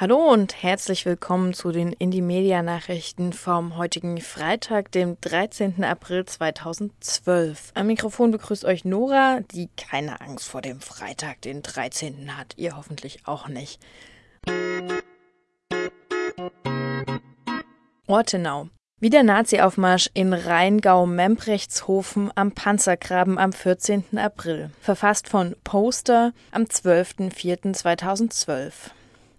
[0.04, 5.82] Hallo und herzlich willkommen zu den Indie-Media-Nachrichten vom heutigen Freitag, dem 13.
[5.86, 7.72] April 2012.
[7.74, 12.38] Am Mikrofon begrüßt euch Nora, die keine Angst vor dem Freitag, den 13.
[12.38, 12.56] hat.
[12.58, 13.82] Ihr hoffentlich auch nicht.
[18.06, 18.68] Ortenau.
[19.00, 24.18] Wieder Nazi-Aufmarsch in Rheingau-Membrechtshofen am Panzergraben am 14.
[24.18, 24.70] April.
[24.82, 28.92] Verfasst von Poster am 12.04.2012.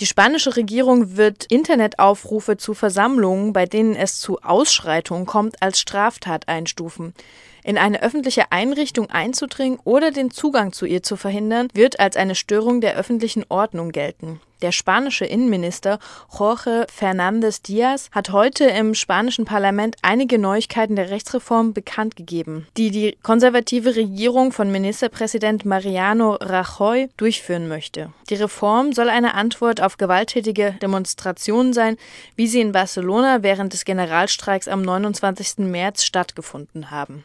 [0.00, 6.48] Die spanische Regierung wird Internetaufrufe zu Versammlungen, bei denen es zu Ausschreitungen kommt, als Straftat
[6.48, 7.14] einstufen.
[7.62, 12.34] In eine öffentliche Einrichtung einzudringen oder den Zugang zu ihr zu verhindern, wird als eine
[12.34, 14.40] Störung der öffentlichen Ordnung gelten.
[14.62, 15.98] Der spanische Innenminister
[16.38, 22.90] Jorge Fernández Díaz hat heute im spanischen Parlament einige Neuigkeiten der Rechtsreform bekannt gegeben, die
[22.90, 28.12] die konservative Regierung von Ministerpräsident Mariano Rajoy durchführen möchte.
[28.28, 31.96] Die Reform soll eine Antwort auf gewalttätige Demonstrationen sein,
[32.36, 35.58] wie sie in Barcelona während des Generalstreiks am 29.
[35.58, 37.24] März stattgefunden haben.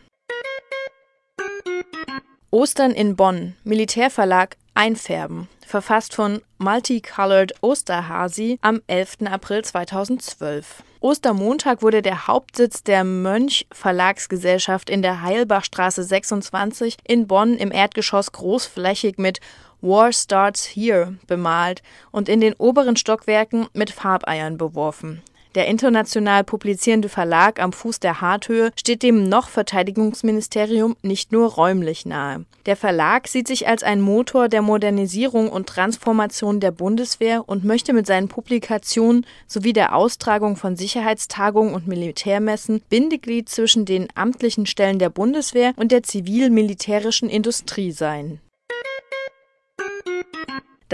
[2.55, 9.23] Ostern in Bonn, Militärverlag Einfärben, verfasst von Multicolored Osterhasi am 11.
[9.29, 10.81] April 2012.
[11.01, 18.31] Ostermontag wurde der Hauptsitz der Mönch Verlagsgesellschaft in der Heilbachstraße 26 in Bonn im Erdgeschoss
[18.31, 19.41] großflächig mit
[19.81, 25.21] War Starts Here bemalt und in den oberen Stockwerken mit Farbeiern beworfen.
[25.55, 32.05] Der international publizierende Verlag am Fuß der Harthöhe steht dem noch Verteidigungsministerium nicht nur räumlich
[32.05, 32.45] nahe.
[32.65, 37.93] Der Verlag sieht sich als ein Motor der Modernisierung und Transformation der Bundeswehr und möchte
[37.93, 44.99] mit seinen Publikationen sowie der Austragung von Sicherheitstagungen und Militärmessen Bindeglied zwischen den amtlichen Stellen
[44.99, 48.41] der Bundeswehr und der zivil-militärischen Industrie sein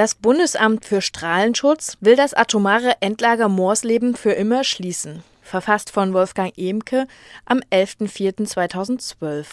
[0.01, 5.23] das Bundesamt für Strahlenschutz will das atomare Endlager Moorsleben für immer schließen.
[5.44, 7.06] Verfasst von Wolfgang Emke
[7.45, 9.45] am 11.04.2012.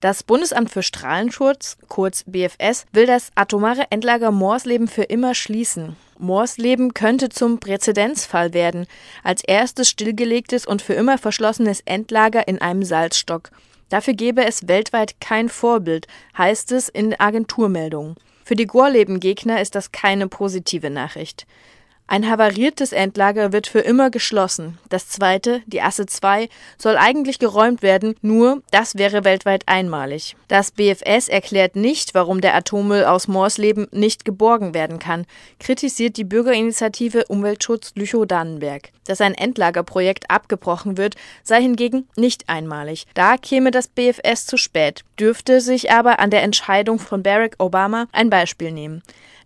[0.00, 5.96] Das Bundesamt für Strahlenschutz, kurz BFS, will das atomare Endlager Moorsleben für immer schließen.
[6.16, 8.86] Moorsleben könnte zum Präzedenzfall werden,
[9.22, 13.50] als erstes stillgelegtes und für immer verschlossenes Endlager in einem Salzstock.
[13.90, 16.06] Dafür gäbe es weltweit kein Vorbild,
[16.38, 18.16] heißt es in Agenturmeldungen.
[18.44, 21.46] Für die Gorleben-Gegner ist das keine positive Nachricht.
[22.06, 24.78] Ein havariertes Endlager wird für immer geschlossen.
[24.90, 30.36] Das zweite, die Asse 2, soll eigentlich geräumt werden, nur das wäre weltweit einmalig.
[30.46, 35.24] Das BFS erklärt nicht, warum der Atommüll aus Moorsleben nicht geborgen werden kann,
[35.58, 38.90] kritisiert die Bürgerinitiative Umweltschutz Lüchow-Dannenberg.
[39.06, 43.06] Dass ein Endlagerprojekt abgebrochen wird, sei hingegen nicht einmalig.
[43.14, 48.08] Da käme das BFS zu spät, dürfte sich aber an der Entscheidung von Barack Obama
[48.12, 49.02] ein Beispiel nehmen.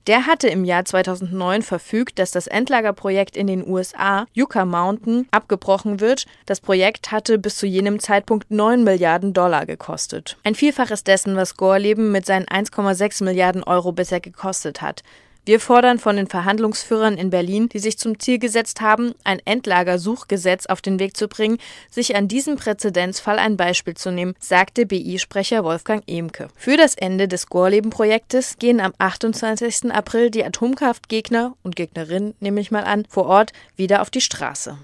[0.09, 6.01] Der hatte im Jahr 2009 verfügt, dass das Endlagerprojekt in den USA, Yucca Mountain, abgebrochen
[6.01, 6.25] wird.
[6.47, 10.39] Das Projekt hatte bis zu jenem Zeitpunkt 9 Milliarden Dollar gekostet.
[10.45, 15.03] Ein Vielfaches dessen, was Gorleben mit seinen 1,6 Milliarden Euro bisher gekostet hat.
[15.49, 20.67] Wir fordern von den Verhandlungsführern in Berlin, die sich zum Ziel gesetzt haben, ein Endlagersuchgesetz
[20.67, 21.56] auf den Weg zu bringen,
[21.91, 26.49] sich an diesem Präzedenzfall ein Beispiel zu nehmen, sagte BI-Sprecher Wolfgang Emke.
[26.55, 29.91] Für das Ende des Gorleben-Projektes gehen am 28.
[29.91, 34.77] April die Atomkraftgegner und Gegnerinnen, nehme ich mal an, vor Ort wieder auf die Straße.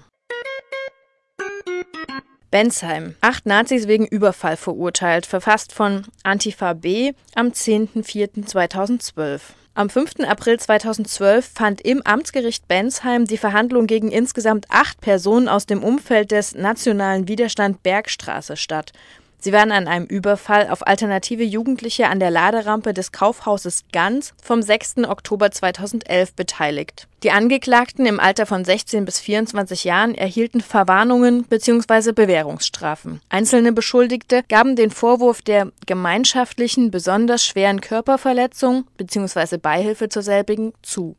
[2.49, 3.13] Bensheim.
[3.21, 9.41] Acht Nazis wegen Überfall verurteilt, verfasst von Antifa B am 10.04.2012.
[9.77, 10.21] Am 5.
[10.25, 16.31] April 2012 fand im Amtsgericht Bensheim die Verhandlung gegen insgesamt acht Personen aus dem Umfeld
[16.31, 18.93] des Nationalen Widerstand Bergstraße statt.
[19.39, 24.61] Sie waren an einem Überfall auf alternative Jugendliche an der Laderampe des Kaufhauses Ganz vom
[24.61, 25.05] 6.
[25.07, 27.07] Oktober 2011 beteiligt.
[27.23, 32.11] Die Angeklagten im Alter von 16 bis 24 Jahren erhielten Verwarnungen bzw.
[32.11, 33.21] Bewährungsstrafen.
[33.29, 39.57] Einzelne Beschuldigte gaben den Vorwurf der gemeinschaftlichen besonders schweren Körperverletzung bzw.
[39.57, 41.15] Beihilfe zur selbigen zu.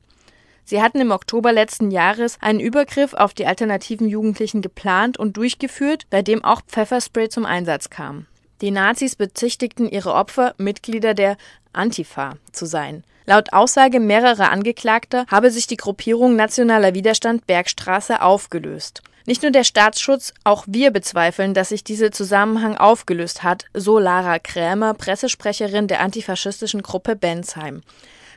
[0.68, 6.06] Sie hatten im Oktober letzten Jahres einen Übergriff auf die alternativen Jugendlichen geplant und durchgeführt,
[6.10, 8.26] bei dem auch Pfefferspray zum Einsatz kam.
[8.60, 11.36] Die Nazis bezichtigten ihre Opfer, Mitglieder der
[11.72, 13.04] Antifa zu sein.
[13.26, 19.02] Laut Aussage mehrerer Angeklagter habe sich die Gruppierung Nationaler Widerstand Bergstraße aufgelöst.
[19.24, 24.40] Nicht nur der Staatsschutz, auch wir bezweifeln, dass sich dieser Zusammenhang aufgelöst hat, so Lara
[24.40, 27.82] Krämer, Pressesprecherin der antifaschistischen Gruppe Bensheim.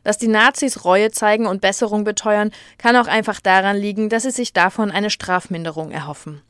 [0.03, 4.31] Dass die Nazis Reue zeigen und Besserung beteuern, kann auch einfach daran liegen, dass sie
[4.31, 6.41] sich davon eine Strafminderung erhoffen.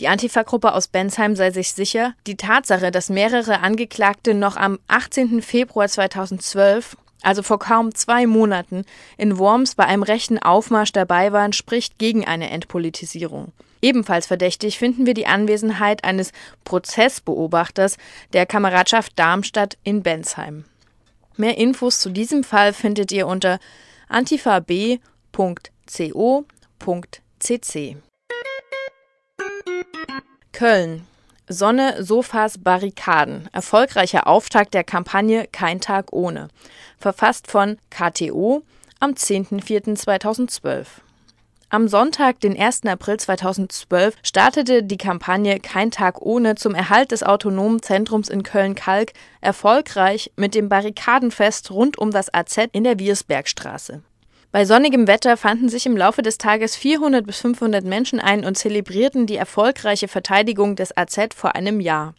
[0.00, 5.40] Die Antifa-Gruppe aus Bensheim sei sich sicher, die Tatsache, dass mehrere Angeklagte noch am 18.
[5.40, 8.84] Februar 2012, also vor kaum zwei Monaten,
[9.16, 13.52] in Worms bei einem rechten Aufmarsch dabei waren, spricht gegen eine Entpolitisierung.
[13.82, 16.32] Ebenfalls verdächtig finden wir die Anwesenheit eines
[16.64, 17.98] Prozessbeobachters
[18.32, 20.64] der Kameradschaft Darmstadt in Bensheim.
[21.36, 23.58] Mehr Infos zu diesem Fall findet ihr unter
[24.08, 25.00] antifab.co.cc.
[30.52, 31.06] Köln.
[31.46, 33.48] Sonne, Sofas, Barrikaden.
[33.52, 36.48] Erfolgreicher Auftakt der Kampagne Kein Tag ohne.
[36.98, 38.62] Verfasst von KTO
[38.98, 41.03] am 10.04.2012.
[41.74, 42.86] Am Sonntag, den 1.
[42.86, 49.12] April 2012, startete die Kampagne Kein Tag ohne zum Erhalt des autonomen Zentrums in Köln-Kalk
[49.40, 54.02] erfolgreich mit dem Barrikadenfest rund um das AZ in der Wiersbergstraße.
[54.52, 58.56] Bei sonnigem Wetter fanden sich im Laufe des Tages 400 bis 500 Menschen ein und
[58.56, 62.14] zelebrierten die erfolgreiche Verteidigung des AZ vor einem Jahr.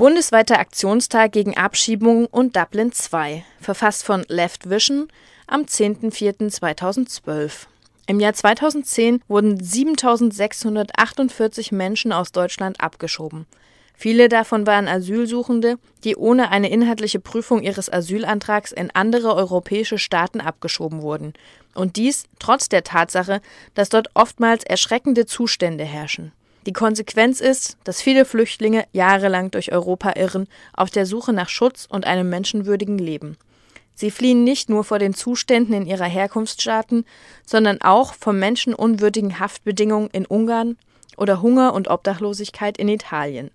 [0.00, 5.08] Bundesweiter Aktionstag gegen Abschiebungen und Dublin II, verfasst von Left Vision
[5.46, 7.66] am 10.04.2012.
[8.06, 13.44] Im Jahr 2010 wurden 7648 Menschen aus Deutschland abgeschoben.
[13.92, 20.40] Viele davon waren Asylsuchende, die ohne eine inhaltliche Prüfung ihres Asylantrags in andere europäische Staaten
[20.40, 21.34] abgeschoben wurden.
[21.74, 23.42] Und dies trotz der Tatsache,
[23.74, 26.32] dass dort oftmals erschreckende Zustände herrschen.
[26.66, 31.86] Die Konsequenz ist, dass viele Flüchtlinge jahrelang durch Europa irren, auf der Suche nach Schutz
[31.88, 33.38] und einem menschenwürdigen Leben.
[33.94, 37.04] Sie fliehen nicht nur vor den Zuständen in ihrer Herkunftsstaaten,
[37.46, 40.76] sondern auch vor menschenunwürdigen Haftbedingungen in Ungarn
[41.16, 43.50] oder Hunger und Obdachlosigkeit in Italien.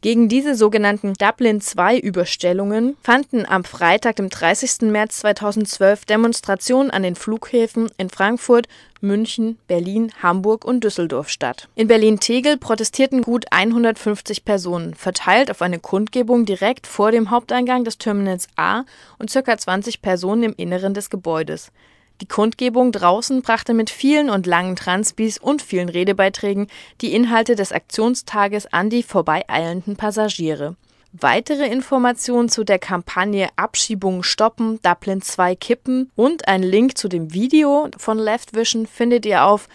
[0.00, 4.90] Gegen diese sogenannten Dublin-II-Überstellungen fanden am Freitag, dem 30.
[4.90, 8.66] März 2012, Demonstrationen an den Flughäfen in Frankfurt,
[9.02, 11.68] München, Berlin, Hamburg und Düsseldorf statt.
[11.74, 17.98] In Berlin-Tegel protestierten gut 150 Personen, verteilt auf eine Kundgebung direkt vor dem Haupteingang des
[17.98, 18.84] Terminals A
[19.18, 19.58] und ca.
[19.58, 21.72] 20 Personen im Inneren des Gebäudes.
[22.20, 26.68] Die Kundgebung draußen brachte mit vielen und langen Transbis und vielen Redebeiträgen
[27.00, 30.76] die Inhalte des Aktionstages an die vorbeieilenden Passagiere.
[31.12, 37.34] Weitere Informationen zu der Kampagne Abschiebungen stoppen, Dublin 2 kippen und ein Link zu dem
[37.34, 39.68] Video von Left Vision findet ihr auf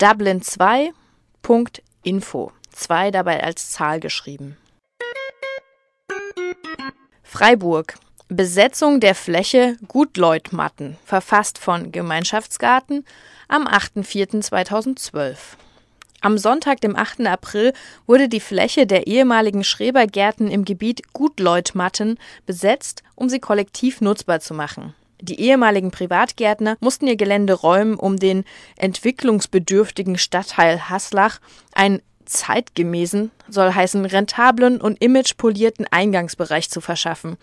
[0.00, 2.52] dublin2.info.
[2.70, 4.56] Zwei dabei als Zahl geschrieben.
[7.22, 13.04] Freiburg Besetzung der Fläche Gutleutmatten, verfasst von Gemeinschaftsgarten
[13.48, 15.36] am 8.4.2012.
[16.20, 17.26] Am Sonntag, dem 8.
[17.26, 17.72] April,
[18.06, 24.52] wurde die Fläche der ehemaligen Schrebergärten im Gebiet Gutleutmatten besetzt, um sie kollektiv nutzbar zu
[24.52, 24.94] machen.
[25.20, 28.44] Die ehemaligen Privatgärtner mussten ihr Gelände räumen, um den
[28.76, 31.40] entwicklungsbedürftigen Stadtteil Haslach
[31.72, 37.36] einen zeitgemäßen, soll heißen rentablen und imagepolierten Eingangsbereich zu verschaffen.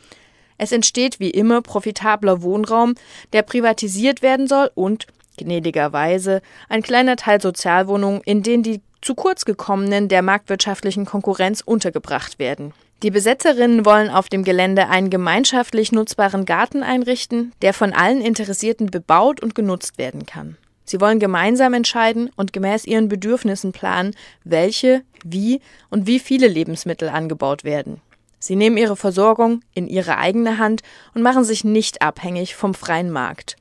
[0.57, 2.95] Es entsteht wie immer profitabler Wohnraum,
[3.33, 9.45] der privatisiert werden soll und gnädigerweise ein kleiner Teil Sozialwohnungen, in denen die zu kurz
[9.45, 12.73] gekommenen der marktwirtschaftlichen Konkurrenz untergebracht werden.
[13.03, 18.87] Die Besetzerinnen wollen auf dem Gelände einen gemeinschaftlich nutzbaren Garten einrichten, der von allen Interessierten
[18.87, 20.57] bebaut und genutzt werden kann.
[20.85, 27.09] Sie wollen gemeinsam entscheiden und gemäß ihren Bedürfnissen planen, welche, wie und wie viele Lebensmittel
[27.09, 28.01] angebaut werden.
[28.39, 30.81] Sie nehmen ihre Versorgung in ihre eigene Hand
[31.13, 33.57] und machen sich nicht abhängig vom freien Markt.